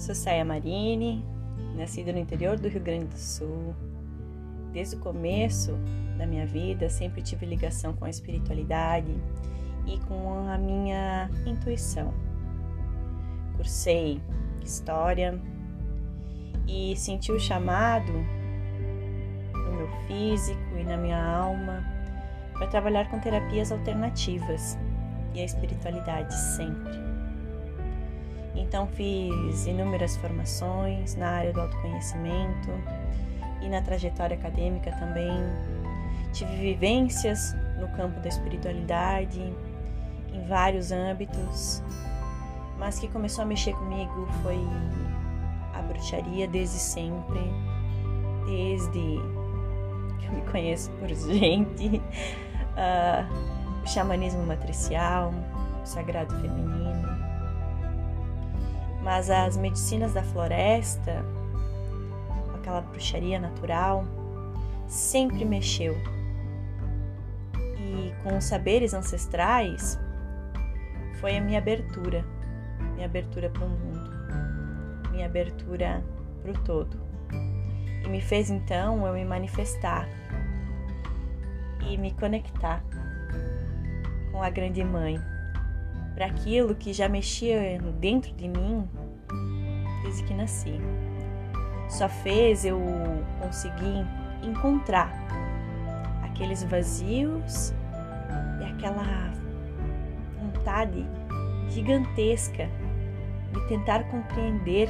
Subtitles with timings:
[0.00, 1.24] Sou Saia Marini,
[1.76, 3.74] nascida no interior do Rio Grande do Sul.
[4.72, 5.78] Desde o começo
[6.16, 9.14] da minha vida, sempre tive ligação com a espiritualidade
[9.86, 12.14] e com a minha intuição.
[13.56, 14.20] Cursei
[14.64, 15.38] história
[16.66, 18.12] e senti o chamado
[19.52, 21.84] no meu físico e na minha alma
[22.54, 24.78] para trabalhar com terapias alternativas
[25.34, 26.98] e a espiritualidade sempre.
[28.54, 32.68] Então fiz inúmeras formações na área do autoconhecimento
[33.62, 35.30] e na trajetória acadêmica também.
[36.32, 39.40] Tive vivências no campo da espiritualidade
[40.32, 41.82] em vários âmbitos,
[42.78, 44.58] mas que começou a mexer comigo foi
[45.74, 47.40] a bruxaria desde sempre,
[48.46, 49.16] desde
[50.18, 52.00] que eu me conheço por gente,
[52.76, 55.32] uh, o xamanismo matricial,
[55.82, 56.90] o sagrado feminino
[59.02, 61.24] mas as medicinas da floresta,
[62.54, 64.04] aquela bruxaria natural,
[64.86, 65.96] sempre mexeu.
[67.54, 69.98] E com os saberes ancestrais
[71.20, 72.24] foi a minha abertura,
[72.94, 74.10] minha abertura para o mundo,
[75.10, 76.04] minha abertura
[76.42, 77.00] para o todo.
[78.04, 80.06] E me fez então eu me manifestar
[81.88, 82.82] e me conectar
[84.32, 85.20] com a grande mãe
[86.14, 88.88] para aquilo que já mexia dentro de mim
[90.02, 90.80] desde que nasci.
[91.88, 92.80] Só fez eu
[93.40, 94.06] conseguir
[94.42, 95.12] encontrar
[96.22, 97.74] aqueles vazios
[98.60, 99.32] e aquela
[100.40, 101.06] vontade
[101.68, 102.68] gigantesca
[103.52, 104.88] de tentar compreender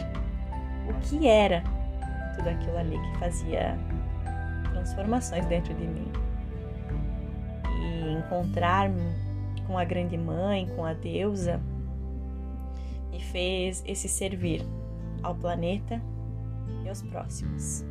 [0.89, 1.63] o que era
[2.37, 3.79] tudo aquilo ali que fazia
[4.73, 6.13] transformações dentro de mim.
[7.65, 9.30] E encontrar-me
[9.71, 11.61] com a grande mãe, com a deusa,
[13.09, 14.67] me fez esse servir
[15.23, 16.03] ao planeta
[16.83, 17.85] e aos próximos.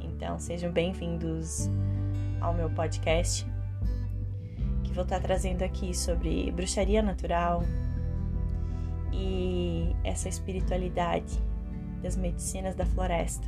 [0.00, 1.68] Então, sejam bem-vindos
[2.40, 3.46] ao meu podcast,
[4.82, 7.62] que vou estar trazendo aqui sobre bruxaria natural
[9.12, 11.38] e essa espiritualidade
[12.02, 13.46] das medicinas da floresta.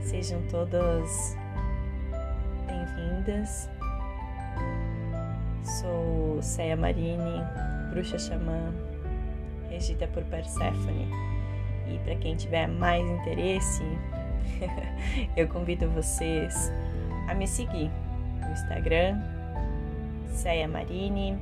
[0.00, 1.36] Sejam todas
[2.66, 3.70] bem-vindas
[5.80, 7.44] Sou Ceia Marini,
[7.90, 8.72] bruxa xamã,
[9.68, 11.06] regida por Persephone.
[11.86, 13.82] E para quem tiver mais interesse,
[15.36, 16.72] eu convido vocês
[17.28, 17.90] a me seguir
[18.40, 19.20] no Instagram,
[20.32, 21.38] Ceia Marini.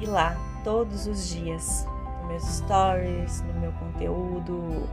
[0.00, 1.86] E lá, todos os dias,
[2.22, 4.88] nos meus stories, no meu conteúdo,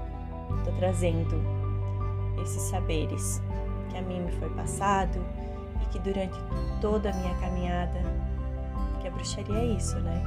[0.58, 1.42] estou trazendo
[2.44, 3.42] esses saberes
[3.90, 5.26] que a mim me foi passado
[5.92, 6.38] que durante
[6.80, 8.02] toda a minha caminhada,
[9.02, 10.24] que a bruxaria é isso, né?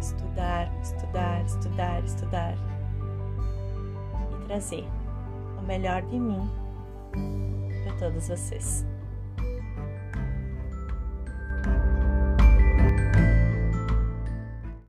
[0.00, 2.54] Estudar, estudar, estudar, estudar
[4.32, 4.84] e trazer
[5.58, 6.48] o melhor de mim
[7.84, 8.86] para todos vocês.